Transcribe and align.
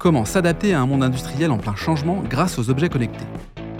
Comment 0.00 0.24
s'adapter 0.24 0.72
à 0.72 0.80
un 0.80 0.86
monde 0.86 1.02
industriel 1.02 1.50
en 1.50 1.58
plein 1.58 1.76
changement 1.76 2.22
grâce 2.26 2.58
aux 2.58 2.70
objets 2.70 2.88
connectés 2.88 3.26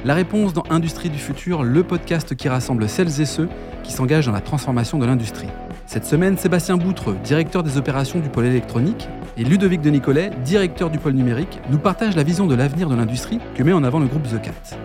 La 0.04 0.12
réponse 0.12 0.52
dans 0.52 0.64
Industrie 0.68 1.08
du 1.08 1.16
futur, 1.16 1.62
le 1.62 1.82
podcast 1.82 2.36
qui 2.36 2.46
rassemble 2.46 2.90
celles 2.90 3.22
et 3.22 3.24
ceux 3.24 3.48
qui 3.82 3.90
s'engagent 3.90 4.26
dans 4.26 4.32
la 4.32 4.42
transformation 4.42 4.98
de 4.98 5.06
l'industrie. 5.06 5.48
Cette 5.86 6.04
semaine, 6.04 6.36
Sébastien 6.36 6.76
Boutreux, 6.76 7.16
directeur 7.24 7.62
des 7.62 7.78
opérations 7.78 8.20
du 8.20 8.28
pôle 8.28 8.44
électronique, 8.44 9.08
et 9.38 9.44
Ludovic 9.44 9.80
de 9.80 9.88
Nicolet, 9.88 10.30
directeur 10.44 10.90
du 10.90 10.98
pôle 10.98 11.14
numérique, 11.14 11.58
nous 11.70 11.78
partagent 11.78 12.16
la 12.16 12.22
vision 12.22 12.46
de 12.46 12.54
l'avenir 12.54 12.90
de 12.90 12.96
l'industrie 12.96 13.40
que 13.54 13.62
met 13.62 13.72
en 13.72 13.82
avant 13.82 13.98
le 13.98 14.06
groupe 14.06 14.24
The 14.24 14.42
Cat. 14.42 14.76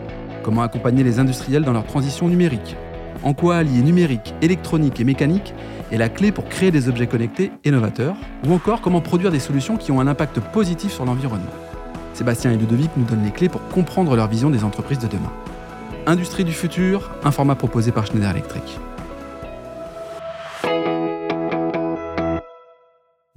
Comment 0.42 0.62
accompagner 0.62 1.04
les 1.04 1.20
industriels 1.20 1.66
dans 1.66 1.74
leur 1.74 1.86
transition 1.86 2.30
numérique? 2.30 2.78
En 3.26 3.34
quoi 3.34 3.58
allier 3.58 3.82
numérique, 3.82 4.36
électronique 4.44 5.00
et 5.00 5.04
mécanique 5.04 5.56
est 5.92 5.98
la 5.98 6.10
clé 6.10 6.32
pour 6.32 6.48
créer 6.48 6.70
des 6.70 6.90
objets 6.90 7.08
connectés 7.08 7.52
et 7.64 7.72
novateurs 7.72 8.16
Ou 8.48 8.54
encore 8.54 8.82
comment 8.82 9.02
produire 9.02 9.32
des 9.32 9.40
solutions 9.40 9.78
qui 9.78 9.92
ont 9.92 10.00
un 10.00 10.06
impact 10.06 10.40
positif 10.40 10.94
sur 10.94 11.06
l'environnement 11.06 11.50
Sébastien 12.14 12.52
et 12.52 12.56
Ludovic 12.56 12.92
nous 12.96 13.04
donnent 13.04 13.24
les 13.24 13.32
clés 13.32 13.50
pour 13.50 13.68
comprendre 13.70 14.16
leur 14.16 14.28
vision 14.28 14.52
des 14.52 14.64
entreprises 14.64 15.00
de 15.00 15.08
demain. 15.08 15.34
Industrie 16.06 16.44
du 16.44 16.54
futur, 16.54 17.10
un 17.24 17.32
format 17.32 17.56
proposé 17.56 17.92
par 17.92 18.06
Schneider 18.06 18.30
Electric. 18.30 18.62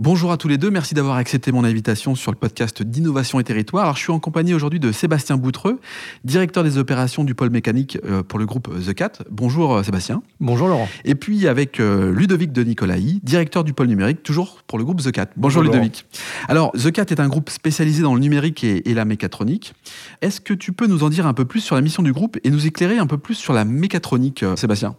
Bonjour 0.01 0.31
à 0.31 0.37
tous 0.37 0.47
les 0.47 0.59
deux, 0.59 0.71
merci 0.71 0.95
d'avoir 0.95 1.17
accepté 1.17 1.51
mon 1.51 1.65
invitation 1.65 2.15
sur 2.15 2.31
le 2.31 2.37
podcast 2.37 2.85
d'Innovation 2.85 3.41
et 3.41 3.45
Territoire. 3.45 3.83
Alors, 3.83 3.97
je 3.97 4.03
suis 4.03 4.13
en 4.13 4.21
compagnie 4.21 4.55
aujourd'hui 4.55 4.79
de 4.79 4.93
Sébastien 4.93 5.37
Boutreux, 5.37 5.81
directeur 6.23 6.63
des 6.63 6.79
opérations 6.79 7.25
du 7.25 7.35
pôle 7.35 7.51
mécanique 7.51 7.99
euh, 8.05 8.23
pour 8.23 8.39
le 8.39 8.47
groupe 8.47 8.71
The 8.81 8.95
Cat. 8.95 9.11
Bonjour 9.29 9.75
euh, 9.75 9.83
Sébastien. 9.83 10.23
Bonjour 10.39 10.69
Laurent. 10.69 10.89
Et 11.05 11.17
puis 11.17 11.49
avec 11.49 11.81
euh, 11.81 12.15
Ludovic 12.15 12.53
de 12.53 12.63
Nicolaï, 12.63 13.19
directeur 13.25 13.65
du 13.65 13.73
pôle 13.73 13.89
numérique, 13.89 14.23
toujours 14.23 14.63
pour 14.69 14.79
le 14.79 14.85
groupe 14.85 15.03
The 15.03 15.11
Cat. 15.11 15.31
Bonjour, 15.37 15.65
Ludovic. 15.65 16.07
Alors, 16.47 16.71
The 16.75 16.93
Cat 16.93 17.07
est 17.11 17.19
un 17.19 17.27
groupe 17.27 17.51
spécialisé 17.51 18.01
dans 18.01 18.15
le 18.15 18.21
numérique 18.21 18.63
et, 18.63 18.89
et 18.89 18.95
la 18.95 19.05
mécatronique. 19.05 19.75
Est-ce 20.23 20.41
que 20.41 20.55
tu 20.55 20.71
peux 20.71 20.87
nous 20.87 21.03
en 21.03 21.09
dire 21.09 21.27
un 21.27 21.35
peu 21.35 21.45
plus 21.45 21.59
sur 21.61 21.75
la 21.75 21.81
mission 21.81 22.05
du 22.05 22.13
groupe 22.13 22.39
et 22.45 22.51
nous 22.51 22.69
éclairer 22.69 22.99
un 22.99 23.09
peu 23.09 23.19
plus 23.19 23.35
sur 23.35 23.53
la 23.53 23.65
mécatronique, 23.65 24.45
Sébastien? 24.55 24.95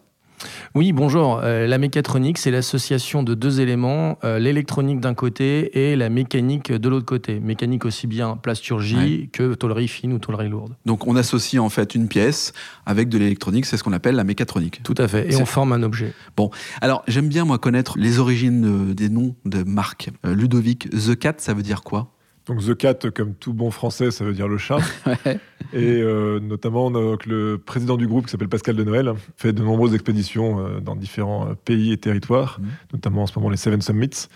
Oui, 0.76 0.92
bonjour. 0.94 1.42
Euh, 1.44 1.68
la 1.68 1.78
mécatronique, 1.78 2.38
c'est 2.38 2.52
l'association 2.52 3.24
de 3.24 3.34
deux 3.34 3.62
éléments, 3.62 4.18
euh, 4.24 4.40
l'électronique 4.40 5.00
d'un 5.00 5.14
côté 5.14 5.92
et 5.92 5.96
la 5.96 6.10
mécanique 6.10 6.72
de 6.72 6.90
l'autre 6.90 7.06
côté. 7.06 7.40
Mécanique 7.40 7.86
aussi 7.86 8.08
bien 8.08 8.38
plasturgie 8.38 9.30
que 9.32 9.54
tôlerie 9.54 9.88
fine 9.88 10.14
ou 10.14 10.20
tôlerie 10.20 10.50
lourde. 10.50 10.76
Donc 10.86 11.08
on 11.08 11.16
associe 11.16 11.62
en 11.62 11.70
fait 11.70 11.96
une 11.96 12.08
pièce 12.08 12.54
avec 12.86 13.10
de 13.10 13.18
l'électronique, 13.18 13.66
c'est 13.66 13.78
ce 13.78 13.84
qu'on 13.84 13.94
appelle 13.94 14.16
la 14.16 14.24
mécatronique. 14.24 14.82
Tout 14.84 14.96
à 14.98 15.08
fait, 15.08 15.32
et 15.32 15.36
on 15.36 15.46
forme 15.46 15.74
un 15.74 15.84
objet. 15.84 16.14
Bon, 16.38 16.50
alors 16.82 17.04
j'aime 17.08 17.30
bien 17.30 17.46
moi 17.46 17.58
connaître 17.58 17.98
les 17.98 18.20
origines 18.20 18.94
des 18.94 19.10
noms 19.10 19.36
de 19.46 19.64
marques. 19.64 20.10
Euh, 20.26 20.36
Ludovic, 20.36 20.90
The 20.90 21.18
Cat, 21.18 21.36
ça 21.38 21.54
veut 21.54 21.64
dire 21.64 21.82
quoi? 21.82 22.12
Donc 22.50 22.66
The 22.66 22.76
Cat, 22.76 23.12
comme 23.14 23.36
tout 23.36 23.54
bon 23.54 23.70
français, 23.70 24.10
ça 24.10 24.26
veut 24.26 24.34
dire 24.34 24.48
le 24.48 24.58
chat. 24.58 24.80
Et 25.74 26.02
euh, 26.02 26.40
notamment, 26.40 26.90
donc, 26.90 27.28
le 27.28 27.62
président 27.64 27.96
du 27.96 28.08
groupe, 28.08 28.26
qui 28.26 28.32
s'appelle 28.32 28.50
Pascal 28.50 28.76
de 28.76 28.84
Noël, 28.84 29.14
fait 29.38 29.54
de 29.54 29.62
nombreuses 29.62 29.94
expéditions 29.94 30.60
euh, 30.60 30.80
dans 30.80 30.96
différents 30.96 31.50
euh, 31.50 31.54
pays 31.54 31.92
et 31.92 31.98
territoires, 31.98 32.60
mmh. 32.60 32.66
notamment 32.94 33.24
en 33.24 33.28
ce 33.28 33.38
moment 33.38 33.52
les 33.52 33.58
Seven 33.58 33.82
Summits, 33.82 34.28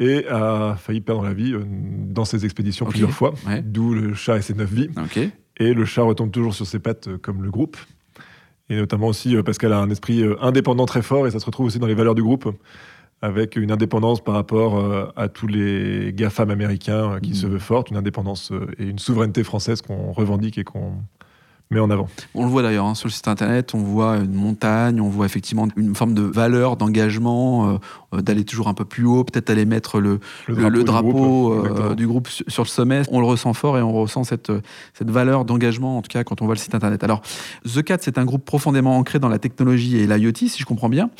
et 0.00 0.26
a 0.28 0.76
failli 0.76 1.00
perdre 1.00 1.22
la 1.22 1.32
vie 1.32 1.54
dans 2.08 2.24
ces 2.24 2.44
expéditions 2.44 2.86
plusieurs 2.86 3.10
fois, 3.10 3.34
d'où 3.62 3.94
le 3.94 4.14
chat 4.14 4.38
et 4.38 4.42
ses 4.42 4.54
neuf 4.54 4.72
vies. 4.72 4.88
Et 5.58 5.74
le 5.74 5.84
chat 5.84 6.02
retombe 6.02 6.30
toujours 6.30 6.54
sur 6.54 6.66
ses 6.66 6.78
pattes 6.78 7.18
comme 7.18 7.42
le 7.42 7.50
groupe. 7.50 7.76
Et 8.70 8.76
notamment 8.76 9.08
aussi, 9.08 9.36
Pascal 9.42 9.74
a 9.74 9.78
un 9.78 9.90
esprit 9.90 10.24
indépendant 10.40 10.86
très 10.86 11.02
fort, 11.02 11.26
et 11.26 11.30
ça 11.30 11.38
se 11.38 11.44
retrouve 11.44 11.66
aussi 11.66 11.78
dans 11.78 11.86
les 11.86 11.94
valeurs 11.94 12.14
du 12.14 12.22
groupe 12.22 12.50
avec 13.22 13.56
une 13.56 13.70
indépendance 13.70 14.22
par 14.22 14.34
rapport 14.34 14.78
euh, 14.78 15.12
à 15.16 15.28
tous 15.28 15.46
les 15.46 16.12
GAFAM 16.14 16.50
américains 16.50 17.12
euh, 17.12 17.20
qui 17.20 17.32
mmh. 17.32 17.34
se 17.34 17.46
veulent 17.46 17.60
fortes, 17.60 17.90
une 17.90 17.96
indépendance 17.96 18.50
euh, 18.52 18.66
et 18.78 18.84
une 18.84 18.98
souveraineté 18.98 19.44
française 19.44 19.82
qu'on 19.82 20.12
revendique 20.12 20.56
et 20.56 20.64
qu'on 20.64 20.94
met 21.70 21.80
en 21.80 21.90
avant. 21.90 22.08
On 22.34 22.44
le 22.44 22.50
voit 22.50 22.62
d'ailleurs 22.62 22.86
hein, 22.86 22.96
sur 22.96 23.06
le 23.06 23.12
site 23.12 23.28
internet, 23.28 23.74
on 23.74 23.78
voit 23.78 24.16
une 24.16 24.34
montagne, 24.34 25.00
on 25.00 25.08
voit 25.08 25.26
effectivement 25.26 25.68
une 25.76 25.94
forme 25.94 26.14
de 26.14 26.22
valeur, 26.22 26.76
d'engagement, 26.76 27.68
euh, 27.68 27.78
euh, 28.14 28.22
d'aller 28.22 28.44
toujours 28.44 28.66
un 28.66 28.74
peu 28.74 28.84
plus 28.84 29.04
haut, 29.04 29.22
peut-être 29.22 29.50
aller 29.50 29.64
mettre 29.64 30.00
le, 30.00 30.18
le 30.48 30.82
drapeau, 30.82 31.62
du, 31.94 32.08
groupe, 32.08 32.26
euh, 32.26 32.44
sur 32.48 32.64
le 32.64 32.68
sommet. 32.68 33.02
On 33.10 33.20
le 33.20 33.26
ressent 33.26 33.54
fort 33.54 33.78
et 33.78 33.82
on 33.82 33.92
ressent 33.92 34.24
cette, 34.24 34.50
cette 34.94 35.10
valeur 35.10 35.44
d'engagement, 35.44 35.98
en 35.98 36.02
tout 36.02 36.08
cas 36.08 36.24
quand 36.24 36.42
on 36.42 36.46
voit 36.46 36.56
le 36.56 36.60
site 36.60 36.74
internet. 36.74 37.04
Alors, 37.04 37.22
The 37.72 37.82
Cat, 37.82 37.98
c'est 38.00 38.18
un 38.18 38.24
groupe 38.24 38.44
profondément 38.44 38.96
ancré 38.96 39.20
dans 39.20 39.28
la 39.28 39.38
technologie 39.38 39.96
et 39.98 40.08
l'IoT, 40.08 40.48
si 40.48 40.58
je 40.58 40.64
comprends 40.64 40.88
bien. 40.88 41.10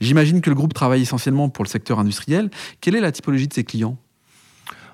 J'imagine 0.00 0.40
que 0.40 0.48
le 0.48 0.56
groupe 0.56 0.72
travaille 0.72 1.02
essentiellement 1.02 1.50
pour 1.50 1.64
le 1.64 1.68
secteur 1.68 1.98
industriel. 1.98 2.50
Quelle 2.80 2.96
est 2.96 3.00
la 3.00 3.12
typologie 3.12 3.46
de 3.46 3.52
ses 3.52 3.64
clients? 3.64 3.98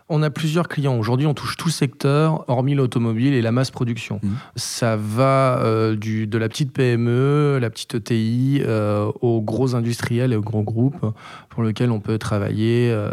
On 0.08 0.22
a 0.22 0.30
plusieurs 0.30 0.68
clients. 0.68 0.98
Aujourd'hui, 0.98 1.26
on 1.26 1.34
touche 1.34 1.56
tout 1.56 1.70
secteur, 1.70 2.44
hormis 2.48 2.74
l'automobile 2.74 3.32
et 3.32 3.40
la 3.40 3.52
masse 3.52 3.70
production. 3.70 4.20
Mmh. 4.22 4.28
Ça 4.56 4.96
va 4.96 5.58
euh, 5.60 5.96
du, 5.96 6.26
de 6.26 6.36
la 6.38 6.48
petite 6.48 6.72
PME, 6.72 7.58
la 7.60 7.70
petite 7.70 7.94
ETI, 7.94 8.62
euh, 8.64 9.10
aux 9.22 9.40
gros 9.40 9.74
industriels 9.74 10.32
et 10.32 10.36
aux 10.36 10.42
gros 10.42 10.62
groupes 10.62 11.06
pour 11.48 11.62
lesquels 11.62 11.90
on 11.90 12.00
peut 12.00 12.18
travailler 12.18 12.90
euh, 12.90 13.10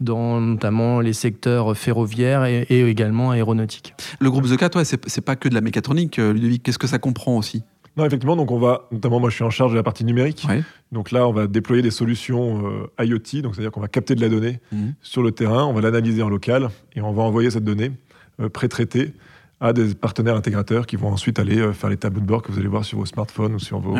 dans 0.00 0.40
notamment 0.40 1.00
les 1.00 1.12
secteurs 1.12 1.76
ferroviaires 1.76 2.44
et, 2.44 2.66
également 2.70 3.32
aéronautiques. 3.32 3.94
Le 4.18 4.30
groupe 4.30 4.48
The 4.48 4.56
Cat, 4.56 4.70
ouais, 4.74 4.84
c'est 4.84 5.20
pas 5.20 5.36
que 5.36 5.48
de 5.48 5.54
la 5.54 5.60
mécatronique, 5.60 6.16
Ludovic. 6.16 6.62
Qu'est-ce 6.62 6.78
que 6.78 6.86
ça 6.86 6.98
comprend 6.98 7.36
aussi? 7.36 7.62
Non, 7.96 8.06
effectivement, 8.06 8.36
donc 8.36 8.50
on 8.50 8.58
va, 8.58 8.88
notamment 8.90 9.20
moi 9.20 9.28
je 9.28 9.34
suis 9.34 9.44
en 9.44 9.50
charge 9.50 9.72
de 9.72 9.76
la 9.76 9.82
partie 9.82 10.04
numérique. 10.04 10.46
Donc 10.92 11.10
là, 11.10 11.28
on 11.28 11.32
va 11.32 11.46
déployer 11.46 11.82
des 11.82 11.90
solutions 11.90 12.66
euh, 12.98 13.04
IoT, 13.04 13.42
donc 13.42 13.54
c'est-à-dire 13.54 13.70
qu'on 13.70 13.80
va 13.80 13.88
capter 13.88 14.14
de 14.14 14.20
la 14.20 14.28
donnée 14.28 14.60
mhm. 14.72 14.94
sur 15.02 15.22
le 15.22 15.32
terrain, 15.32 15.64
on 15.64 15.72
va 15.72 15.82
l'analyser 15.82 16.22
en 16.22 16.28
local 16.28 16.70
et 16.94 17.02
on 17.02 17.12
va 17.12 17.22
envoyer 17.22 17.50
cette 17.50 17.64
donnée 17.64 17.92
euh, 18.40 18.48
pré-traitée 18.48 19.12
à 19.60 19.72
des 19.72 19.94
partenaires 19.94 20.36
intégrateurs 20.36 20.86
qui 20.86 20.96
vont 20.96 21.08
ensuite 21.08 21.38
aller 21.38 21.58
euh, 21.58 21.72
faire 21.72 21.90
les 21.90 21.98
tableaux 21.98 22.20
de 22.20 22.26
bord 22.26 22.42
que 22.42 22.50
vous 22.50 22.58
allez 22.58 22.68
voir 22.68 22.84
sur 22.84 22.98
vos 22.98 23.06
smartphones 23.06 23.54
ou 23.54 23.58
sur 23.58 23.78
vos, 23.78 23.96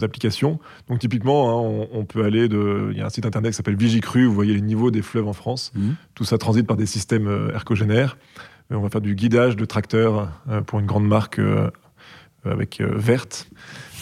applications. 0.00 0.58
Donc 0.88 1.00
typiquement, 1.00 1.50
hein, 1.50 1.86
on, 1.92 2.04
peut 2.06 2.24
aller 2.24 2.48
de, 2.48 2.88
il 2.92 2.98
y 2.98 3.02
a 3.02 3.06
un 3.06 3.10
site 3.10 3.26
internet 3.26 3.52
qui 3.52 3.56
s'appelle 3.58 3.76
Vigicru, 3.76 4.24
vous 4.24 4.32
voyez 4.32 4.54
les 4.54 4.62
niveaux 4.62 4.90
des 4.90 5.02
fleuves 5.02 5.28
en 5.28 5.34
France. 5.34 5.70
Mhm. 5.74 5.96
Tout 6.14 6.24
ça 6.24 6.38
transite 6.38 6.66
par 6.66 6.78
des 6.78 6.86
systèmes 6.86 7.50
ergogénaires. 7.54 8.16
On 8.70 8.80
va 8.80 8.88
faire 8.88 9.02
du 9.02 9.14
guidage 9.14 9.54
de 9.54 9.66
tracteurs 9.66 10.30
pour 10.66 10.80
une 10.80 10.86
grande 10.86 11.06
marque 11.06 11.38
avec 12.44 12.80
euh, 12.80 12.92
Verte. 12.94 13.48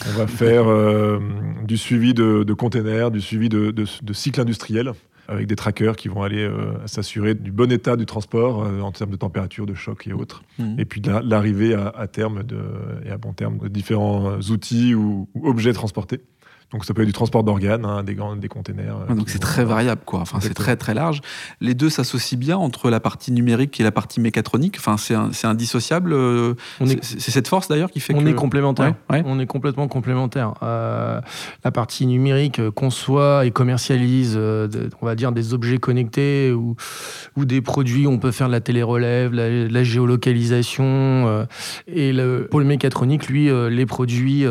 On 0.09 0.19
va 0.19 0.27
faire 0.27 0.69
euh, 0.69 1.19
du 1.65 1.77
suivi 1.77 2.15
de, 2.15 2.53
containers, 2.55 3.11
du 3.11 3.21
suivi 3.21 3.49
de, 3.49 3.85
cycles 4.13 4.41
industriels 4.41 4.93
avec 5.29 5.47
des 5.47 5.55
trackers 5.55 5.95
qui 5.95 6.09
vont 6.09 6.23
aller 6.23 6.43
euh, 6.43 6.73
s'assurer 6.87 7.35
du 7.35 7.53
bon 7.53 7.71
état 7.71 7.97
du 7.97 8.05
transport 8.05 8.67
en 8.83 8.91
termes 8.91 9.11
de 9.11 9.17
température, 9.17 9.65
de 9.65 9.75
choc 9.75 10.09
et 10.09 10.13
autres. 10.13 10.43
Mmh. 10.59 10.81
Et 10.81 10.85
puis 10.85 11.01
l'arrivée 11.23 11.75
à, 11.75 12.07
terme 12.09 12.43
de, 12.43 12.59
et 13.05 13.11
à 13.11 13.19
bon 13.19 13.33
terme 13.33 13.59
de 13.59 13.69
différents 13.69 14.39
outils 14.41 14.95
ou 14.95 15.29
objets 15.45 15.73
transportés. 15.73 16.21
Donc 16.73 16.85
ça 16.85 16.95
peut 16.95 17.03
être 17.03 17.09
du 17.09 17.13
transport 17.13 17.43
d'organes, 17.43 17.85
hein, 17.85 18.05
des, 18.05 18.17
des 18.37 18.49
containers. 18.49 18.97
Euh, 19.11 19.15
donc 19.15 19.29
c'est 19.29 19.41
très 19.41 19.65
variable, 19.65 20.03
quoi. 20.05 20.21
Enfin, 20.21 20.39
c'est 20.41 20.55
très 20.55 20.77
très 20.77 20.95
large. 20.95 21.21
Les 21.61 21.75
deux 21.75 21.91
s'associent 21.91 22.39
bien 22.39 22.57
entre 22.57 22.91
la 22.91 23.01
partie 23.01 23.33
numérique 23.33 23.81
et 23.81 23.83
la 23.83 23.91
partie 23.91 24.21
mécatronique. 24.21 24.77
Enfin, 24.79 24.97
c'est 24.97 25.47
indissociable. 25.47 26.13
Euh, 26.13 26.55
c'est 27.03 27.31
cette 27.31 27.49
force 27.49 27.67
d'ailleurs 27.67 27.91
qui 27.91 27.99
fait 27.99 28.15
on 28.15 28.25
est 28.25 28.35
complémentaire. 28.35 28.95
On 29.09 29.41
est 29.41 29.47
complètement 29.47 29.89
complémentaire. 29.89 30.55
Euh, 30.63 31.21
la 31.65 31.71
partie 31.73 32.07
numérique 32.07 32.61
conçoit 32.71 33.45
et 33.47 33.51
commercialise, 33.51 34.37
on 34.37 35.07
va 35.07 35.17
dire, 35.17 35.33
des 35.33 35.55
objets 35.55 35.79
connectés 35.79 36.53
ou, 36.53 36.77
ou 37.37 37.45
des 37.47 37.63
produits. 37.63 38.07
On 38.07 38.19
peut 38.19 38.31
faire 38.31 38.47
de 38.47 38.53
la 38.53 38.61
télérelève, 38.61 39.33
la, 39.35 39.67
la 39.67 39.85
géolocalisation. 39.85 41.47
et 41.89 42.13
le 42.13 42.47
pôle 42.49 42.65
mécatronique, 42.65 43.29
lui, 43.29 43.51
les 43.71 43.87
produits 43.87 44.47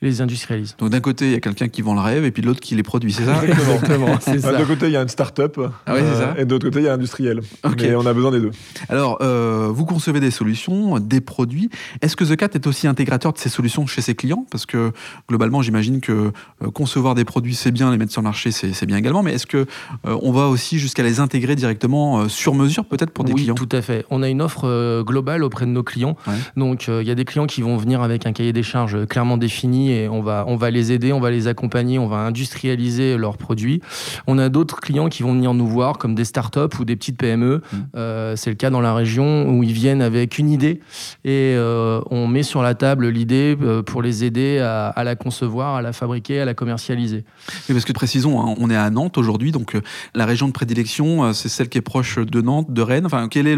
les 0.00 0.20
industrialise. 0.20 0.76
Donc 0.78 0.90
d'un 0.90 1.00
côté, 1.00 1.26
il 1.26 1.32
y 1.32 1.34
a 1.34 1.40
quelqu'un 1.40 1.68
qui 1.68 1.82
vend 1.82 1.94
le 1.94 2.00
rêve 2.00 2.24
et 2.24 2.30
puis 2.30 2.42
de 2.42 2.46
l'autre 2.46 2.60
qui 2.60 2.74
les 2.74 2.82
produit, 2.82 3.12
c'est 3.12 3.24
ça 3.24 3.44
Exactement. 3.44 4.06
D'un 4.26 4.64
côté, 4.64 4.86
il 4.86 4.92
y 4.92 4.96
a 4.96 5.02
une 5.02 5.08
start-up 5.08 5.60
ah 5.86 5.92
euh, 5.92 6.34
et 6.36 6.44
de 6.44 6.50
l'autre 6.50 6.66
côté, 6.66 6.80
il 6.80 6.84
y 6.84 6.88
a 6.88 6.92
industriel. 6.92 7.40
Et 7.80 7.94
on 7.94 8.06
a 8.06 8.12
besoin 8.12 8.30
des 8.30 8.40
deux. 8.40 8.50
Alors, 8.88 9.18
euh, 9.20 9.68
vous 9.70 9.84
concevez 9.84 10.20
des 10.20 10.30
solutions, 10.30 10.98
des 11.00 11.20
produits. 11.20 11.70
Est-ce 12.00 12.16
que 12.16 12.24
The 12.24 12.36
Cat 12.36 12.50
est 12.54 12.66
aussi 12.66 12.86
intégrateur 12.86 13.32
de 13.32 13.38
ces 13.38 13.48
solutions 13.48 13.86
chez 13.86 14.00
ses 14.00 14.14
clients? 14.14 14.46
Parce 14.50 14.66
que 14.66 14.92
globalement, 15.28 15.62
j'imagine 15.62 16.00
que 16.00 16.32
euh, 16.62 16.70
concevoir 16.72 17.14
des 17.14 17.24
produits, 17.24 17.54
c'est 17.54 17.72
bien, 17.72 17.90
les 17.90 17.98
mettre 17.98 18.12
sur 18.12 18.20
le 18.20 18.26
marché, 18.26 18.50
c'est 18.52 18.86
bien 18.86 18.96
également. 18.96 19.22
Mais 19.22 19.34
est-ce 19.34 19.46
que 19.46 19.66
on 20.04 20.32
va 20.32 20.48
aussi 20.48 20.78
jusqu'à 20.78 21.02
les 21.02 21.20
intégrer 21.20 21.56
directement 21.56 22.28
sur 22.28 22.54
mesure, 22.54 22.84
peut-être 22.84 23.10
pour 23.10 23.24
des 23.24 23.32
oui, 23.32 23.42
clients? 23.42 23.54
Tout 23.54 23.68
à 23.72 23.82
fait. 23.82 24.04
On 24.10 24.22
a 24.22 24.28
une 24.28 24.42
offre 24.42 25.02
globale 25.02 25.42
auprès 25.42 25.66
de 25.66 25.70
nos 25.70 25.82
clients. 25.82 26.16
Donc, 26.56 26.88
il 26.88 27.06
y 27.06 27.10
a 27.10 27.14
des 27.14 27.24
clients 27.24 27.46
qui 27.46 27.62
vont 27.62 27.76
venir 27.76 28.02
avec 28.02 28.26
un 28.26 28.32
cahier 28.32 28.52
des 28.52 28.62
charges 28.62 29.06
clairement 29.06 29.36
défini 29.36 29.87
et 29.90 30.08
on 30.08 30.20
va, 30.20 30.44
on 30.46 30.56
va 30.56 30.70
les 30.70 30.92
aider, 30.92 31.12
on 31.12 31.20
va 31.20 31.30
les 31.30 31.48
accompagner, 31.48 31.98
on 31.98 32.06
va 32.06 32.18
industrialiser 32.18 33.16
leurs 33.16 33.36
produits. 33.36 33.80
On 34.26 34.38
a 34.38 34.48
d'autres 34.48 34.80
clients 34.80 35.08
qui 35.08 35.22
vont 35.22 35.32
venir 35.32 35.54
nous 35.54 35.66
voir 35.66 35.98
comme 35.98 36.14
des 36.14 36.24
startups 36.24 36.78
ou 36.78 36.84
des 36.84 36.96
petites 36.96 37.18
PME. 37.18 37.56
Mmh. 37.58 37.76
Euh, 37.96 38.36
c'est 38.36 38.50
le 38.50 38.56
cas 38.56 38.70
dans 38.70 38.80
la 38.80 38.94
région 38.94 39.48
où 39.48 39.62
ils 39.62 39.72
viennent 39.72 40.02
avec 40.02 40.38
une 40.38 40.50
idée 40.50 40.80
et 41.24 41.54
euh, 41.56 42.00
on 42.10 42.26
met 42.26 42.42
sur 42.42 42.62
la 42.62 42.74
table 42.74 43.08
l'idée 43.08 43.56
euh, 43.60 43.82
pour 43.82 44.02
les 44.02 44.24
aider 44.24 44.58
à, 44.58 45.04
la 45.04 45.16
concevoir, 45.16 45.76
à 45.76 45.82
la 45.82 45.92
fabriquer, 45.92 46.40
à 46.40 46.44
la 46.44 46.54
commercialiser. 46.54 47.24
Mais 47.68 47.74
parce 47.74 47.84
que 47.84 47.92
précisons, 47.92 48.40
hein, 48.40 48.54
on 48.58 48.70
est 48.70 48.76
à 48.76 48.90
Nantes 48.90 49.18
aujourd'hui, 49.18 49.52
donc 49.52 49.76
la 50.14 50.26
région 50.26 50.46
de 50.48 50.52
prédilection, 50.52 51.32
c'est 51.32 51.48
celle 51.48 51.68
qui 51.68 51.78
est 51.78 51.82
proche 51.82 52.18
de 52.18 52.40
Nantes, 52.40 52.72
de 52.72 52.82
Rennes. 52.82 53.06
Enfin, 53.06 53.28
quelle 53.28 53.46
est 53.46 53.56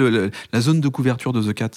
la 0.53 0.61
zone 0.61 0.81
de 0.81 0.89
couverture 0.89 1.33
de 1.33 1.43
The 1.43 1.55
Cat? 1.55 1.71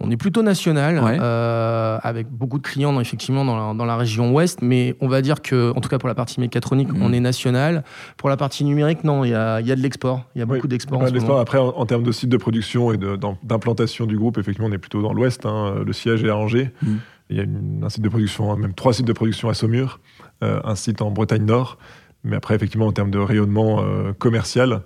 On 0.00 0.10
est 0.10 0.16
plutôt 0.16 0.42
national, 0.42 1.00
euh, 1.02 1.98
avec 2.02 2.28
beaucoup 2.28 2.58
de 2.58 2.62
clients 2.62 2.98
effectivement 3.00 3.44
dans 3.74 3.84
la, 3.84 3.96
région 3.96 4.32
ouest, 4.32 4.60
mais 4.60 4.96
on 5.00 5.08
va 5.08 5.22
dire 5.22 5.40
que, 5.40 5.72
en 5.74 5.80
tout 5.80 5.88
cas 5.88 5.98
pour 5.98 6.08
la 6.08 6.14
partie 6.14 6.40
mécatronique, 6.40 6.92
mm. 6.92 7.02
on 7.02 7.12
est 7.12 7.20
national. 7.20 7.84
Pour 8.16 8.28
la 8.28 8.36
partie 8.36 8.64
numérique, 8.64 9.04
non, 9.04 9.24
il 9.24 9.30
y 9.30 9.34
a, 9.34 9.62
de 9.62 9.80
l'export. 9.80 10.24
Il 10.34 10.40
y 10.40 10.42
a 10.42 10.46
beaucoup 10.46 10.68
d'export. 10.68 11.02
Après, 11.38 11.58
en, 11.58 11.86
termes 11.86 12.02
de 12.02 12.12
site 12.12 12.28
de 12.28 12.36
production 12.36 12.92
et 12.92 12.98
d'implantation 13.42 14.06
du 14.06 14.18
groupe, 14.18 14.38
effectivement, 14.38 14.68
on 14.68 14.72
est 14.72 14.78
plutôt 14.78 15.02
dans 15.02 15.12
l'ouest. 15.12 15.46
Hein. 15.46 15.82
Le 15.86 15.92
siège 15.92 16.24
est 16.24 16.30
à 16.30 16.36
Angers. 16.36 16.72
Mm. 16.82 16.94
Il 17.30 17.36
y 17.38 17.40
a 17.40 17.44
un 17.86 17.88
site 17.88 18.02
de 18.02 18.08
production, 18.08 18.54
même 18.56 18.74
trois 18.74 18.92
sites 18.92 19.06
de 19.06 19.12
production 19.12 19.48
à 19.48 19.54
Saumur, 19.54 20.00
euh, 20.42 20.60
un 20.64 20.74
site 20.74 21.00
en 21.00 21.10
Bretagne 21.10 21.44
Nord. 21.44 21.78
Mais 22.22 22.36
après, 22.36 22.54
effectivement, 22.54 22.86
en 22.86 22.92
termes 22.92 23.10
de 23.10 23.18
rayonnement 23.18 23.82
euh, 23.82 24.12
commercial, 24.12 24.82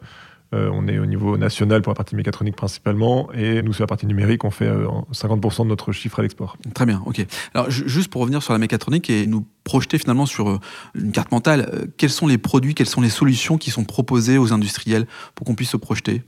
euh, 0.54 0.70
on 0.72 0.88
est 0.88 0.98
au 0.98 1.06
niveau 1.06 1.36
national 1.36 1.82
pour 1.82 1.90
la 1.90 1.94
partie 1.94 2.16
mécatronique 2.16 2.56
principalement, 2.56 3.30
et 3.32 3.62
nous 3.62 3.72
sur 3.72 3.82
la 3.82 3.86
partie 3.86 4.06
numérique, 4.06 4.44
on 4.44 4.50
fait 4.50 4.68
50% 4.68 5.60
euh, 5.60 5.64
de 5.64 5.68
notre 5.68 5.92
chiffre 5.92 6.20
à 6.20 6.22
l'export. 6.22 6.56
Très 6.74 6.86
bien, 6.86 7.02
ok. 7.04 7.24
Alors 7.54 7.70
juste 7.70 8.10
pour 8.10 8.22
revenir 8.22 8.42
sur 8.42 8.52
la 8.52 8.58
mécatronique 8.58 9.10
et 9.10 9.26
nous 9.26 9.44
projeter 9.64 9.98
finalement 9.98 10.26
sur 10.26 10.48
euh, 10.48 10.58
une 10.94 11.12
carte 11.12 11.32
mentale, 11.32 11.88
quels 11.98 12.10
sont 12.10 12.26
les 12.26 12.38
produits, 12.38 12.74
quelles 12.74 12.88
sont 12.88 13.02
les 13.02 13.10
solutions 13.10 13.58
qui 13.58 13.70
sont 13.70 13.84
proposées 13.84 14.38
aux 14.38 14.52
industriels 14.52 15.06
pour 15.34 15.46
qu'on 15.46 15.54
puisse 15.54 15.70
se 15.70 15.76
projeter? 15.76 16.22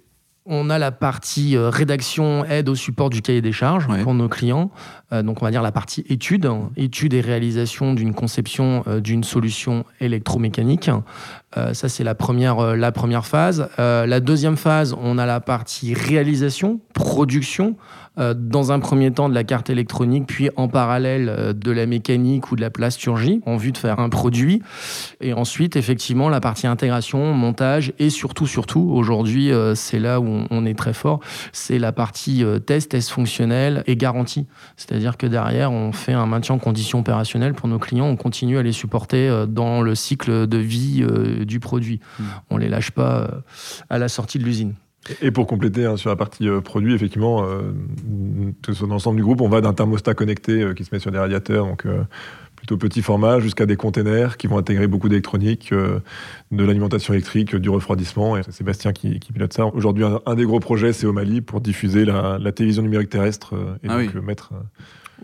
On 0.47 0.71
a 0.71 0.79
la 0.79 0.91
partie 0.91 1.57
rédaction, 1.57 2.45
aide 2.47 2.69
au 2.71 2.75
support 2.75 3.11
du 3.11 3.21
cahier 3.21 3.43
des 3.43 3.53
charges 3.53 3.87
pour 4.03 4.15
nos 4.15 4.29
clients. 4.29 4.71
Euh, 5.13 5.23
donc, 5.23 5.43
on 5.43 5.45
va 5.45 5.51
dire 5.51 5.63
la 5.63 5.73
partie 5.73 6.05
étude, 6.09 6.51
étude 6.77 7.15
et 7.15 7.21
réalisation 7.21 7.95
d'une 7.95 8.15
conception 8.15 8.83
euh, 8.87 9.01
d'une 9.01 9.23
solution 9.23 9.85
électromécanique. 10.01 10.91
Ça, 11.55 11.89
c'est 11.89 12.05
la 12.05 12.15
première, 12.15 12.77
la 12.77 12.93
première 12.93 13.27
phase. 13.27 13.69
la 13.79 14.21
deuxième 14.21 14.57
phase, 14.57 14.95
on 15.01 15.19
a 15.19 15.27
la 15.27 15.41
partie 15.41 15.95
réalisation, 15.95 16.81
production. 16.95 17.77
Euh, 18.19 18.35
dans 18.37 18.73
un 18.73 18.81
premier 18.81 19.13
temps 19.13 19.29
de 19.29 19.35
la 19.35 19.45
carte 19.45 19.71
électronique, 19.71 20.25
puis 20.27 20.51
en 20.57 20.67
parallèle 20.67 21.29
euh, 21.29 21.53
de 21.53 21.71
la 21.71 21.87
mécanique 21.87 22.51
ou 22.51 22.57
de 22.57 22.61
la 22.61 22.69
plasturgie, 22.69 23.41
en 23.47 23.57
vue 23.57 23.71
de 23.71 23.79
faire 23.79 24.01
un 24.01 24.09
produit. 24.09 24.63
Et 25.21 25.33
ensuite, 25.33 25.77
effectivement, 25.77 26.29
la 26.29 26.41
partie 26.41 26.67
intégration, 26.67 27.33
montage, 27.33 27.93
et 28.01 28.11
surtout, 28.11 28.49
surtout, 28.49 28.81
aujourd'hui, 28.93 29.53
euh, 29.53 29.77
c'est 29.77 30.01
là 30.01 30.21
où 30.21 30.45
on 30.51 30.67
est 30.67 30.77
très 30.77 30.93
fort, 30.93 31.21
c'est 31.53 31.79
la 31.79 31.93
partie 31.93 32.45
test, 32.67 32.91
test 32.91 33.11
fonctionnel 33.11 33.85
et 33.87 33.95
garantie. 33.95 34.47
C'est-à-dire 34.77 35.17
que 35.17 35.27
derrière, 35.29 35.71
on 35.71 35.93
fait 35.93 36.13
un 36.13 36.27
maintien 36.27 36.57
en 36.57 36.59
conditions 36.59 36.99
opérationnelles 36.99 37.55
pour 37.55 37.69
nos 37.69 37.79
clients, 37.79 38.07
on 38.07 38.17
continue 38.17 38.59
à 38.59 38.63
les 38.63 38.73
supporter 38.73 39.47
dans 39.47 39.83
le 39.83 39.95
cycle 39.95 40.49
de 40.49 40.59
vie 40.59 41.05
du 41.45 41.61
produit. 41.61 42.01
Mmh. 42.19 42.25
On 42.51 42.57
ne 42.57 42.63
les 42.63 42.69
lâche 42.69 42.91
pas 42.91 43.43
à 43.89 43.99
la 43.99 44.09
sortie 44.09 44.39
de 44.39 44.45
l'usine. 44.45 44.75
Et 45.23 45.31
pour 45.31 45.47
compléter 45.47 45.87
hein, 45.87 45.97
sur 45.97 46.11
la 46.11 46.17
partie 46.17 46.47
euh, 46.47 46.61
produit, 46.61 46.95
effectivement, 46.95 47.45
euh, 47.45 47.73
dans 48.81 48.87
l'ensemble 48.87 49.17
du 49.17 49.23
groupe, 49.23 49.41
on 49.41 49.49
va 49.49 49.63
d'un 49.63 49.73
thermostat 49.73 50.13
connecté 50.13 50.63
euh, 50.63 50.75
qui 50.75 50.85
se 50.85 50.95
met 50.95 50.99
sur 50.99 51.11
des 51.11 51.19
radiateurs, 51.19 51.67
donc 51.67 51.87
plutôt 52.55 52.77
petit 52.77 53.01
format, 53.01 53.41
jusqu'à 53.41 53.65
des 53.65 53.77
containers 53.77 54.37
qui 54.37 54.47
vont 54.47 54.59
intégrer 54.59 54.87
beaucoup 54.87 55.09
d'électronique, 55.09 55.73
de 55.73 56.65
l'alimentation 56.65 57.15
électrique, 57.15 57.57
du 57.57 57.71
refroidissement. 57.71 58.37
Et 58.37 58.43
c'est 58.43 58.53
Sébastien 58.53 58.93
qui, 58.93 59.19
pilote 59.19 59.55
ça. 59.55 59.65
Aujourd'hui, 59.65 60.05
un, 60.05 60.35
des 60.35 60.45
gros 60.45 60.61
projets, 60.61 60.93
c'est 60.93 61.07
au 61.07 61.15
Mali 61.15 61.41
pour 61.41 61.63
diffuser 61.63 62.05
la, 62.05 62.39
télévision 62.53 62.83
numérique 62.83 63.09
terrestre 63.09 63.55
et 63.83 63.89
ah 63.89 64.03
donc 64.03 64.15
mettre 64.17 64.53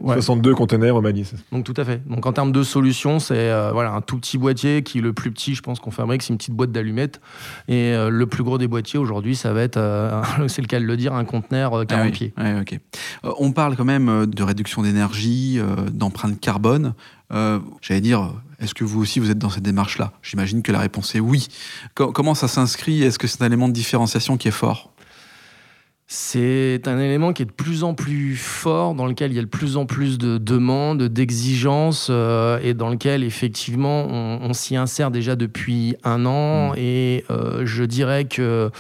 62 0.03 0.55
conteneurs 0.55 0.97
au 0.97 1.01
Mali. 1.01 1.31
Donc 1.53 1.65
tout 1.65 1.75
à 1.77 1.85
fait. 1.85 2.03
Donc 2.09 2.27
en 2.27 2.33
termes 2.33 2.53
de 2.53 2.63
solutions, 2.63 3.19
c'est 3.19 3.51
euh, 3.51 3.71
voilà 3.73 3.93
un 3.93 4.01
tout 4.01 4.19
petit 4.19 4.39
boîtier 4.39 4.83
qui 4.83 5.01
le 5.01 5.13
plus 5.13 5.31
petit, 5.31 5.55
je 5.55 5.63
pense 5.63 5.81
qu'on 5.81 5.91
fabrique, 5.91 6.23
c'est 6.23 6.33
une 6.33 6.39
petite 6.39 6.55
boîte 6.55 6.73
d'allumettes. 6.73 7.21
Et 7.69 7.93
euh, 7.93 8.11
le 8.11 8.27
plus 8.27 8.43
gros 8.43 8.59
des 8.59 8.69
boîtiers 8.69 8.99
aujourd'hui, 8.99 9.37
ça 9.37 9.53
va 9.53 9.63
être, 9.63 9.77
euh, 9.77 10.23
c'est 10.49 10.63
le 10.63 10.69
cas 10.69 10.81
de 10.81 10.85
le 10.85 10.97
dire, 10.97 11.15
un 11.15 11.25
conteneur 11.25 11.87
40 11.87 11.91
ah 11.93 12.11
pieds. 12.11 12.33
ok. 12.61 12.79
on 13.39 13.53
parle 13.53 13.77
quand 13.77 13.85
même 13.85 14.27
de 14.27 14.43
réduction 14.43 14.83
d'énergie, 14.83 15.61
d'empreinte 15.93 16.39
carbone. 16.41 16.95
J'allais 17.31 18.01
dire, 18.01 18.33
est-ce 18.61 18.75
que 18.75 18.85
vous 18.85 19.01
aussi 19.01 19.21
vous 19.21 19.31
êtes 19.31 19.39
dans 19.39 19.51
cette 19.51 19.63
démarche-là? 19.63 20.13
J'imagine 20.23 20.63
que 20.63 20.73
la 20.73 20.79
réponse 20.79 21.15
est 21.15 21.21
oui. 21.21 21.49
comment 21.95 22.35
ça 22.35 22.49
s'inscrit? 22.49 23.03
Est-ce 23.03 23.19
que 23.19 23.27
c'est 23.27 23.43
un 23.43 23.47
élément 23.47 23.69
de 23.69 23.75
différenciation 23.75 24.37
qui 24.37 24.49
est 24.49 24.53
fort? 24.53 24.93
C'est 26.09 26.87
un 26.87 27.01
élément 27.01 27.33
qui 27.33 27.43
est 27.43 27.47
de 27.47 27.51
plus 27.51 27.83
en 27.83 27.95
plus 27.95 28.37
fort, 28.37 28.95
dans 28.95 29.07
lequel 29.07 29.33
il 29.33 29.35
y 29.35 29.41
a 29.41 29.43
de 29.43 29.49
plus 29.49 29.77
en 29.77 29.87
plus 29.87 30.19
de 30.19 30.39
demandes, 30.39 31.03
d'exigences, 31.03 32.09
euh, 32.11 32.61
et 32.63 32.75
dans 32.75 32.91
lequel 32.91 33.25
effectivement 33.25 34.07
on, 34.07 34.53
s'y 34.53 34.77
insère 34.77 35.11
déjà 35.11 35.35
depuis 35.35 35.97
un 36.05 36.25
an. 36.25 36.71
Mmh. 36.71 36.75
Et 36.77 37.25
euh, 37.31 37.63
je 37.65 37.83
dirais 37.83 38.25
que 38.25 38.71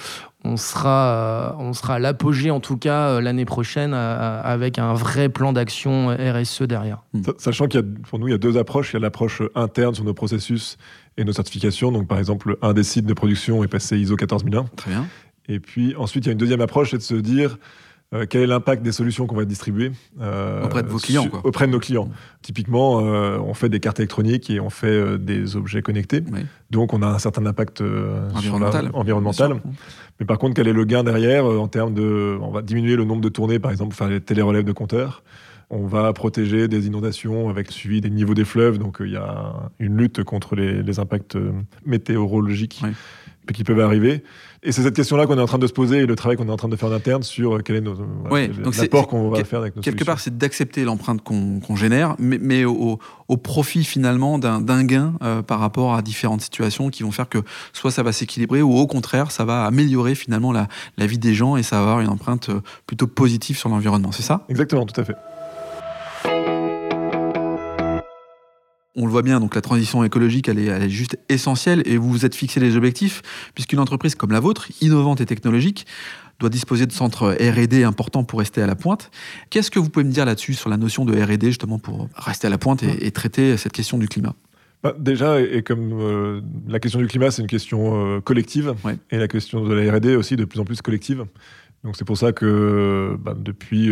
on 0.44 0.56
sera, 0.56 1.56
on 1.58 1.72
sera 1.72 1.94
à 1.94 1.98
l'apogée 1.98 2.52
en 2.52 2.60
tout 2.60 2.76
cas 2.76 3.08
euh, 3.08 3.20
l'année 3.20 3.44
prochaine 3.44 3.92
avec 3.92 4.78
un 4.78 4.94
vrai 4.94 5.28
plan 5.28 5.52
d'action 5.52 6.16
RSE 6.16 6.62
derrière. 6.62 7.02
Mmh. 7.12 7.22
Sachant 7.38 7.66
qu'il 7.66 7.80
y 7.80 7.82
a, 7.82 7.86
pour 8.08 8.20
nous, 8.20 8.28
il 8.28 8.30
y 8.30 8.34
a 8.34 8.38
deux 8.38 8.56
approches. 8.56 8.92
Il 8.92 8.94
y 8.94 8.96
a 8.98 9.00
l'approche 9.00 9.42
interne 9.56 9.96
sur 9.96 10.04
nos 10.04 10.14
processus 10.14 10.76
et 11.16 11.24
nos 11.24 11.32
certifications. 11.32 11.90
Donc, 11.90 12.06
par 12.06 12.18
exemple, 12.18 12.56
un 12.62 12.72
des 12.72 12.84
sites 12.84 13.06
de 13.06 13.14
production 13.14 13.64
est 13.64 13.68
passé 13.68 13.98
ISO 13.98 14.14
14001. 14.14 14.66
Très 14.76 14.90
bien. 14.92 15.06
Et 15.48 15.60
puis 15.60 15.94
ensuite, 15.96 16.24
il 16.24 16.28
y 16.28 16.30
a 16.30 16.32
une 16.32 16.38
deuxième 16.38 16.60
approche, 16.60 16.90
c'est 16.90 16.98
de 16.98 17.02
se 17.02 17.14
dire 17.14 17.58
euh, 18.14 18.24
quel 18.28 18.42
est 18.42 18.46
l'impact 18.46 18.84
des 18.84 18.92
solutions 18.92 19.26
qu'on 19.26 19.34
va 19.34 19.44
distribuer 19.44 19.90
euh, 20.20 20.64
auprès 20.64 20.84
de 20.84 20.88
vos 20.88 20.98
clients 20.98 21.28
quoi. 21.28 21.40
Auprès 21.42 21.66
de 21.66 21.72
nos 21.72 21.80
clients. 21.80 22.08
Typiquement, 22.40 23.00
euh, 23.00 23.36
on 23.38 23.52
fait 23.52 23.68
des 23.68 23.80
cartes 23.80 23.98
électroniques 23.98 24.48
et 24.48 24.60
on 24.60 24.70
fait 24.70 25.18
des 25.18 25.56
objets 25.56 25.82
connectés. 25.82 26.22
Donc, 26.70 26.92
on 26.92 27.02
a 27.02 27.08
un 27.08 27.18
certain 27.18 27.44
impact 27.46 27.82
environnemental. 28.34 28.90
environnemental. 28.94 29.60
Mais 30.20 30.26
par 30.26 30.38
contre, 30.38 30.54
quel 30.54 30.68
est 30.68 30.72
le 30.72 30.84
gain 30.84 31.02
derrière 31.02 31.46
en 31.46 31.66
termes 31.66 31.94
de. 31.94 32.38
On 32.40 32.52
va 32.52 32.62
diminuer 32.62 32.94
le 32.94 33.04
nombre 33.04 33.22
de 33.22 33.28
tournées, 33.28 33.58
par 33.58 33.72
exemple, 33.72 33.96
faire 33.96 34.08
les 34.08 34.20
télérelèves 34.20 34.64
de 34.64 34.72
compteurs. 34.72 35.24
On 35.68 35.84
va 35.84 36.12
protéger 36.12 36.68
des 36.68 36.86
inondations 36.86 37.48
avec 37.48 37.72
suivi 37.72 38.00
des 38.00 38.10
niveaux 38.10 38.34
des 38.34 38.44
fleuves. 38.44 38.78
Donc, 38.78 38.98
il 39.00 39.10
y 39.10 39.16
a 39.16 39.68
une 39.80 39.96
lutte 39.96 40.22
contre 40.22 40.54
les, 40.54 41.00
impacts 41.00 41.36
météorologiques 41.84 42.84
qui 43.52 43.64
peuvent 43.64 43.80
arriver. 43.80 44.22
Et 44.62 44.72
c'est 44.72 44.82
cette 44.82 44.96
question-là 44.96 45.26
qu'on 45.26 45.38
est 45.38 45.42
en 45.42 45.46
train 45.46 45.58
de 45.58 45.66
se 45.66 45.72
poser 45.72 45.98
et 45.98 46.06
le 46.06 46.16
travail 46.16 46.36
qu'on 46.36 46.48
est 46.48 46.52
en 46.52 46.56
train 46.56 46.68
de 46.68 46.76
faire 46.76 46.88
en 46.88 46.92
interne 46.92 47.22
sur 47.22 47.56
euh, 47.56 47.60
quel 47.64 47.76
est 47.76 47.80
notre 47.80 48.02
l'apport 48.78 49.06
qu'on 49.06 49.28
va 49.30 49.44
faire 49.44 49.60
avec 49.60 49.76
nos 49.76 49.82
Quelque 49.82 50.04
part, 50.04 50.18
c'est 50.18 50.36
d'accepter 50.36 50.84
l'empreinte 50.84 51.22
qu'on 51.22 51.76
génère, 51.76 52.16
mais, 52.18 52.38
mais 52.40 52.64
au, 52.64 52.98
profit 53.42 53.84
finalement 53.84 54.38
d'un 54.38 54.84
gain 54.84 55.14
euh, 55.22 55.42
par 55.42 55.60
rapport 55.60 55.94
à 55.94 56.02
différentes 56.02 56.40
situations 56.40 56.90
qui 56.90 57.02
vont 57.02 57.12
faire 57.12 57.28
que 57.28 57.38
soit 57.72 57.90
ça 57.90 58.02
va 58.02 58.12
s'équilibrer 58.12 58.62
ou 58.62 58.74
au 58.74 58.86
contraire, 58.86 59.30
ça 59.30 59.44
va 59.44 59.64
améliorer 59.64 60.14
finalement 60.14 60.52
la, 60.52 60.68
la 60.96 61.06
vie 61.06 61.18
des 61.18 61.34
gens 61.34 61.56
et 61.56 61.62
ça 61.62 61.76
va 61.76 61.82
avoir 61.82 62.00
une 62.00 62.08
empreinte 62.08 62.48
euh, 62.48 62.60
plutôt 62.86 63.06
positive 63.06 63.56
sur 63.56 63.68
l'environnement. 63.68 64.10
C'est 64.12 64.22
ça? 64.22 64.44
Exactement, 64.48 64.86
tout 64.86 65.00
à 65.00 65.04
fait. 65.04 65.14
On 68.96 69.04
le 69.04 69.12
voit 69.12 69.22
bien, 69.22 69.40
donc 69.40 69.54
la 69.54 69.60
transition 69.60 70.02
écologique, 70.02 70.48
elle 70.48 70.58
est, 70.58 70.88
juste 70.88 71.18
essentielle 71.28 71.82
et 71.84 71.98
vous 71.98 72.10
vous 72.10 72.24
êtes 72.24 72.34
fixé 72.34 72.60
les 72.60 72.76
objectifs, 72.76 73.22
puisqu'une 73.54 73.78
entreprise 73.78 74.14
comme 74.14 74.32
la 74.32 74.40
vôtre, 74.40 74.68
innovante 74.80 75.20
et 75.20 75.26
technologique, 75.26 75.86
doit 76.40 76.50
disposer 76.50 76.86
de 76.86 76.92
centres 76.92 77.32
R&D 77.32 77.84
importants 77.84 78.24
pour 78.24 78.40
rester 78.40 78.62
à 78.62 78.66
la 78.66 78.74
pointe. 78.74 79.10
Qu'est-ce 79.50 79.70
que 79.70 79.78
vous 79.78 79.88
pouvez 79.88 80.04
me 80.04 80.12
dire 80.12 80.24
là-dessus 80.24 80.54
sur 80.54 80.68
la 80.68 80.76
notion 80.76 81.04
de 81.04 81.14
R&D 81.14 81.46
justement 81.46 81.78
pour 81.78 82.08
rester 82.14 82.46
à 82.46 82.50
la 82.50 82.58
pointe 82.58 82.82
et, 82.82 83.10
traiter 83.10 83.56
cette 83.56 83.72
question 83.72 83.98
du 83.98 84.08
climat? 84.08 84.34
Bah, 84.82 84.94
déjà, 84.98 85.40
et, 85.40 85.62
comme 85.62 85.92
euh, 85.92 86.40
la 86.68 86.78
question 86.78 87.00
du 87.00 87.06
climat, 87.06 87.30
c'est 87.30 87.42
une 87.42 87.48
question 87.48 88.16
euh, 88.16 88.20
collective, 88.20 88.74
et 89.10 89.16
la 89.16 89.28
question 89.28 89.64
de 89.64 89.72
la 89.72 89.92
R&D 89.92 90.16
aussi 90.16 90.36
de 90.36 90.44
plus 90.44 90.60
en 90.60 90.64
plus 90.64 90.82
collective. 90.82 91.24
Donc 91.84 91.96
c'est 91.96 92.04
pour 92.04 92.18
ça 92.18 92.32
que 92.32 93.16
bah, 93.20 93.34
depuis 93.38 93.90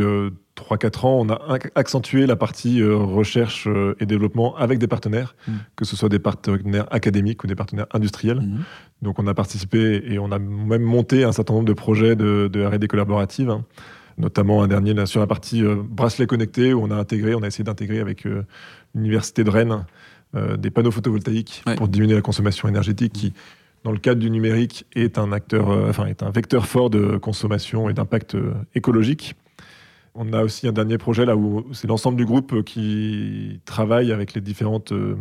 3-4 0.56 0.84
euh, 0.84 1.06
ans, 1.06 1.20
on 1.20 1.28
a 1.30 1.58
accentué 1.75 2.26
la 2.26 2.37
partie 2.37 2.80
euh, 2.80 2.96
recherche 2.96 3.66
euh, 3.66 3.96
et 4.00 4.06
développement 4.06 4.56
avec 4.56 4.78
des 4.78 4.87
partenaires, 4.87 5.34
mmh. 5.46 5.52
que 5.76 5.84
ce 5.84 5.96
soit 5.96 6.08
des 6.08 6.18
partenaires 6.18 6.87
académiques 6.92 7.44
ou 7.44 7.46
des 7.46 7.54
partenaires 7.54 7.87
industriels. 7.92 8.40
Mmh. 8.40 8.64
Donc 9.02 9.18
on 9.18 9.26
a 9.26 9.34
participé 9.34 10.02
et 10.06 10.18
on 10.18 10.30
a 10.32 10.38
même 10.38 10.82
monté 10.82 11.25
un 11.25 11.32
certain 11.32 11.54
nombre 11.54 11.66
de 11.66 11.73
projets 11.73 12.16
de, 12.16 12.64
R&D 12.64 12.87
collaborative, 12.88 13.50
hein. 13.50 13.64
notamment 14.18 14.62
un 14.62 14.68
dernier 14.68 15.06
sur 15.06 15.20
la 15.20 15.26
partie 15.26 15.62
bracelet 15.62 16.26
connecté 16.26 16.73
où 16.73 16.82
on 16.82 16.90
a 16.90 16.96
intégré, 16.96 17.34
on 17.34 17.42
a 17.42 17.46
essayé 17.46 17.64
d'intégrer 17.64 18.00
avec 18.00 18.26
l'université 18.94 19.44
de 19.44 19.50
Rennes 19.50 19.84
des 20.56 20.70
panneaux 20.70 20.90
photovoltaïques 20.90 21.62
pour 21.76 21.88
diminuer 21.88 22.14
la 22.14 22.23
consommation 22.23 22.66
énergétique 22.66 23.12
qui 23.12 23.34
dans 23.84 23.92
le 23.92 23.99
cadre 23.99 24.20
du 24.20 24.30
numérique, 24.30 24.87
est 24.94 25.18
un 25.18 25.30
acteur, 25.30 25.70
euh, 25.70 25.90
enfin, 25.90 26.06
est 26.06 26.23
un 26.23 26.30
vecteur 26.30 26.66
fort 26.66 26.90
de 26.90 27.18
consommation 27.18 27.88
et 27.90 27.92
d'impact 27.92 28.34
euh, 28.34 28.54
écologique. 28.75 29.37
On 30.14 30.33
a 30.33 30.42
aussi 30.42 30.68
un 30.68 30.73
dernier 30.73 30.99
projet 30.99 31.25
là 31.25 31.37
où 31.37 31.66
c'est 31.73 31.88
l'ensemble 31.88 32.16
du 32.16 32.25
groupe 32.25 32.62
qui 32.62 33.61
travaille 33.64 34.12
avec 34.12 34.35
les 34.35 34.40
différentes 34.40 34.92
euh, 34.92 35.16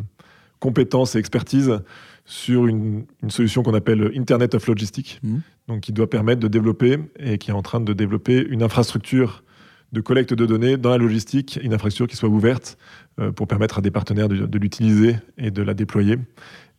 compétences 0.59 1.15
et 1.15 1.19
expertises 1.19 1.79
sur 2.25 2.67
une, 2.67 3.05
solution 3.27 3.63
qu'on 3.63 3.73
appelle 3.73 4.11
Internet 4.15 4.55
of 4.55 4.67
Logistics, 4.67 5.19
mmh. 5.23 5.37
donc 5.67 5.81
qui 5.81 5.91
doit 5.91 6.09
permettre 6.09 6.39
de 6.39 6.47
développer 6.47 6.99
et 7.19 7.37
qui 7.37 7.49
est 7.49 7.53
en 7.53 7.63
train 7.63 7.81
de 7.81 7.91
développer 7.91 8.45
une 8.47 8.63
infrastructure 8.63 9.43
de 9.91 10.01
collecte 10.01 10.33
de 10.33 10.45
données 10.45 10.77
dans 10.77 10.89
la 10.89 10.97
logistique, 10.97 11.59
une 11.61 11.73
infrastructure 11.73 12.07
qui 12.07 12.15
soit 12.15 12.29
ouverte 12.29 12.77
euh, 13.19 13.31
pour 13.31 13.47
permettre 13.47 13.79
à 13.79 13.81
des 13.81 13.91
partenaires 13.91 14.29
de 14.29 14.57
l'utiliser 14.57 15.17
et 15.37 15.51
de 15.51 15.61
la 15.61 15.73
déployer 15.73 16.17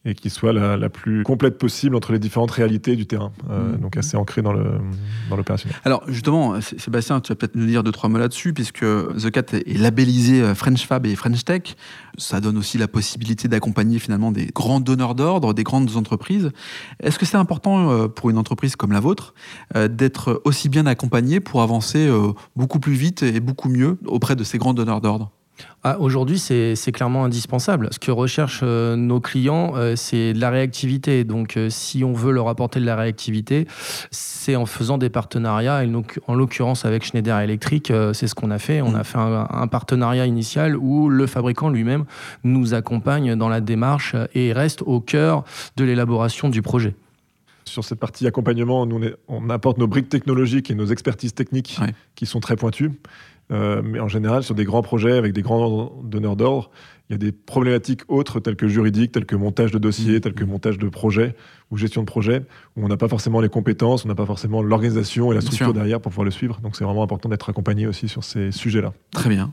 et 0.06 0.14
qui 0.14 0.28
soit 0.28 0.52
la, 0.52 0.88
plus 0.90 1.22
complète 1.22 1.56
possible 1.56 1.96
entre 1.96 2.12
les 2.12 2.18
différentes 2.18 2.50
réalités 2.50 2.94
du 2.94 3.06
terrain, 3.06 3.32
euh, 3.50 3.72
mmh. 3.72 3.76
donc 3.78 3.96
assez 3.96 4.16
ancré 4.16 4.42
dans 4.42 4.52
l'opérationnel. 4.52 5.76
Dans 5.82 5.86
Alors 5.88 6.04
justement, 6.08 6.60
Sébastien, 6.60 7.20
tu 7.20 7.32
vas 7.32 7.36
peut-être 7.36 7.54
nous 7.54 7.64
dire 7.64 7.82
deux, 7.82 7.92
trois 7.92 8.10
mots 8.10 8.18
là-dessus, 8.18 8.52
puisque 8.52 8.80
The 8.80 9.30
Cat 9.30 9.54
est 9.54 9.78
labellisé 9.78 10.42
euh, 10.42 10.54
French 10.54 10.86
Fab 10.86 11.06
et 11.06 11.16
French 11.16 11.44
Tech. 11.44 11.76
Ça 12.18 12.40
donne 12.40 12.58
aussi 12.58 12.76
la 12.76 12.86
possibilité 12.86 13.48
d'accompagner 13.48 13.98
finalement 13.98 14.30
des 14.30 14.46
grands 14.46 14.80
donneurs 14.80 15.14
d'ordre, 15.14 15.54
des 15.54 15.64
grandes 15.64 15.96
entreprises. 15.96 16.50
Est-ce 17.00 17.18
que 17.18 17.24
c'est 17.24 17.38
important 17.38 17.90
euh, 17.90 18.08
pour 18.08 18.28
une 18.28 18.38
entreprise 18.38 18.76
comme 18.76 18.92
la 18.92 19.00
vôtre 19.00 19.34
d'être 19.74 20.42
aussi 20.44 20.68
bien 20.68 20.86
accompagné 20.86 21.40
pour 21.40 21.62
avancer 21.62 22.10
beaucoup 22.56 22.78
plus 22.78 22.92
vite 22.92 23.22
et 23.22 23.40
beaucoup 23.40 23.68
mieux 23.68 23.98
auprès 24.06 24.36
de 24.36 24.44
ces 24.44 24.58
grands 24.58 24.74
donneurs 24.74 25.00
d'ordre? 25.00 25.30
Ah, 25.82 25.98
Aujourd'hui, 26.00 26.38
c'est 26.38 26.92
clairement 26.92 27.24
indispensable. 27.24 27.88
Ce 27.92 27.98
que 27.98 28.10
recherchent 28.10 28.60
euh, 28.62 28.96
nos 28.96 29.20
clients, 29.20 29.74
euh, 29.76 29.96
c'est 29.96 30.32
de 30.32 30.40
la 30.40 30.50
réactivité. 30.50 31.24
Donc, 31.24 31.56
euh, 31.56 31.68
si 31.70 32.04
on 32.04 32.12
veut 32.12 32.32
leur 32.32 32.48
apporter 32.48 32.80
de 32.80 32.86
la 32.86 32.96
réactivité, 32.96 33.66
c'est 34.10 34.56
en 34.56 34.66
faisant 34.66 34.98
des 34.98 35.10
partenariats. 35.10 35.82
en 36.26 36.34
l'occurrence, 36.34 36.84
avec 36.84 37.04
Schneider 37.04 37.38
Electric, 37.38 37.92
c'est 38.12 38.26
ce 38.26 38.34
qu'on 38.34 38.50
a 38.50 38.58
fait. 38.58 38.80
On 38.80 38.92
mm. 38.92 38.96
a 38.96 39.04
fait 39.04 39.18
un, 39.18 39.66
partenariat 39.68 40.26
initial 40.26 40.76
où 40.76 41.08
le 41.08 41.26
fabricant 41.26 41.68
lui-même 41.68 42.04
nous 42.44 42.74
accompagne 42.74 43.34
dans 43.34 43.48
la 43.48 43.60
démarche 43.60 44.14
et 44.34 44.52
reste 44.52 44.82
au 44.82 45.00
cœur 45.00 45.44
de 45.76 45.84
l'élaboration 45.84 46.48
du 46.48 46.62
projet 46.62 46.94
sur 47.66 47.82
cette 47.82 47.98
partie 47.98 48.26
accompagnement, 48.26 48.84
nous, 48.84 49.00
on, 49.26 49.48
apporte 49.48 49.78
nos 49.78 49.86
briques 49.86 50.10
technologiques 50.10 50.70
et 50.70 50.74
nos 50.74 50.86
expertises 50.86 51.34
techniques 51.34 51.80
qui 52.14 52.26
sont 52.26 52.38
très 52.38 52.56
pointues. 52.56 52.92
Euh, 53.52 53.82
mais 53.84 54.00
en 54.00 54.08
général, 54.08 54.42
sur 54.42 54.54
des 54.54 54.64
grands 54.64 54.82
projets 54.82 55.12
avec 55.12 55.32
des 55.32 55.42
grands 55.42 55.92
donneurs 56.02 56.36
d'ordre, 56.36 56.70
il 57.10 57.12
y 57.12 57.16
a 57.16 57.18
des 57.18 57.32
problématiques 57.32 58.00
autres 58.08 58.40
telles 58.40 58.56
que 58.56 58.66
juridiques, 58.66 59.12
telles 59.12 59.26
que 59.26 59.36
montage 59.36 59.70
de 59.70 59.78
dossiers, 59.78 60.16
mmh. 60.16 60.20
telles 60.20 60.34
que 60.34 60.44
montage 60.44 60.78
de 60.78 60.88
projets 60.88 61.34
ou 61.70 61.76
gestion 61.76 62.02
de 62.02 62.06
projet, 62.06 62.44
où 62.76 62.84
on 62.84 62.88
n'a 62.88 62.96
pas 62.96 63.08
forcément 63.08 63.40
les 63.40 63.48
compétences, 63.48 64.04
on 64.04 64.08
n'a 64.08 64.14
pas 64.14 64.26
forcément 64.26 64.62
l'organisation 64.62 65.32
et 65.32 65.34
la 65.34 65.40
structure 65.40 65.72
derrière 65.72 66.00
pour 66.00 66.12
pouvoir 66.12 66.24
le 66.24 66.30
suivre. 66.30 66.60
Donc 66.62 66.76
c'est 66.76 66.84
vraiment 66.84 67.02
important 67.02 67.28
d'être 67.28 67.48
accompagné 67.48 67.86
aussi 67.86 68.08
sur 68.08 68.22
ces 68.22 68.52
sujets-là. 68.52 68.92
Très 69.12 69.28
bien. 69.28 69.52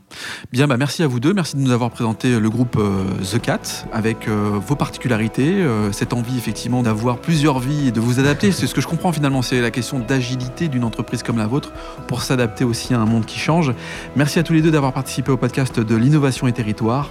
Bien, 0.52 0.66
bah 0.66 0.76
merci 0.76 1.02
à 1.02 1.06
vous 1.06 1.20
deux. 1.20 1.34
Merci 1.34 1.56
de 1.56 1.62
nous 1.62 1.72
avoir 1.72 1.90
présenté 1.90 2.38
le 2.38 2.50
groupe 2.50 2.76
euh, 2.78 3.04
The 3.22 3.40
Cat 3.40 3.86
avec 3.92 4.28
euh, 4.28 4.58
vos 4.66 4.76
particularités, 4.76 5.62
euh, 5.62 5.90
cette 5.92 6.12
envie 6.12 6.36
effectivement 6.36 6.82
d'avoir 6.82 7.18
plusieurs 7.18 7.58
vies 7.58 7.88
et 7.88 7.92
de 7.92 8.00
vous 8.00 8.20
adapter. 8.20 8.52
C'est 8.52 8.66
ce 8.66 8.74
que 8.74 8.80
je 8.80 8.88
comprends 8.88 9.12
finalement, 9.12 9.42
c'est 9.42 9.60
la 9.60 9.70
question 9.70 9.98
d'agilité 9.98 10.68
d'une 10.68 10.84
entreprise 10.84 11.22
comme 11.22 11.38
la 11.38 11.46
vôtre 11.46 11.72
pour 12.08 12.22
s'adapter 12.22 12.64
aussi 12.64 12.94
à 12.94 13.00
un 13.00 13.06
monde 13.06 13.26
qui 13.26 13.38
change. 13.38 13.72
Merci 14.16 14.38
à 14.38 14.42
tous 14.42 14.52
les 14.52 14.62
deux 14.62 14.70
d'avoir 14.70 14.92
participé 14.92 15.32
au 15.32 15.36
podcast 15.36 15.80
de 15.80 15.96
l'innovation 15.96 16.46
et 16.46 16.52
territoire, 16.52 17.10